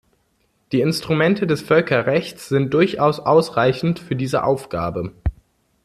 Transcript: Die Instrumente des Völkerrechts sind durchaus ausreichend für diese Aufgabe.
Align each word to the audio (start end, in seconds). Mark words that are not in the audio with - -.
Die 0.71 0.81
Instrumente 0.81 1.45
des 1.45 1.61
Völkerrechts 1.61 2.49
sind 2.49 2.73
durchaus 2.73 3.19
ausreichend 3.19 3.99
für 3.99 4.15
diese 4.15 4.43
Aufgabe. 4.43 5.13